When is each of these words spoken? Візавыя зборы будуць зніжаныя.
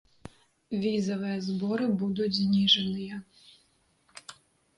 Візавыя 0.85 1.35
зборы 1.47 1.85
будуць 1.99 2.33
зніжаныя. 2.39 3.15